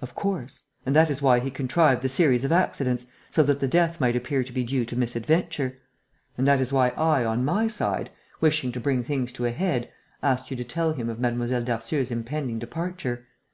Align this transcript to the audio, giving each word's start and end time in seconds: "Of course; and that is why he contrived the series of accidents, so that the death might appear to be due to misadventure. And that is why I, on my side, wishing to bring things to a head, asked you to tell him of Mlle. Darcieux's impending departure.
"Of 0.00 0.14
course; 0.14 0.64
and 0.86 0.96
that 0.96 1.10
is 1.10 1.20
why 1.20 1.38
he 1.38 1.50
contrived 1.50 2.00
the 2.00 2.08
series 2.08 2.44
of 2.44 2.50
accidents, 2.50 3.08
so 3.30 3.42
that 3.42 3.60
the 3.60 3.68
death 3.68 4.00
might 4.00 4.16
appear 4.16 4.42
to 4.42 4.50
be 4.50 4.64
due 4.64 4.86
to 4.86 4.96
misadventure. 4.96 5.76
And 6.38 6.46
that 6.46 6.62
is 6.62 6.72
why 6.72 6.94
I, 6.96 7.26
on 7.26 7.44
my 7.44 7.66
side, 7.68 8.08
wishing 8.40 8.72
to 8.72 8.80
bring 8.80 9.02
things 9.04 9.34
to 9.34 9.44
a 9.44 9.50
head, 9.52 9.90
asked 10.22 10.50
you 10.50 10.56
to 10.56 10.64
tell 10.64 10.94
him 10.94 11.10
of 11.10 11.20
Mlle. 11.20 11.62
Darcieux's 11.62 12.10
impending 12.10 12.58
departure. 12.58 13.26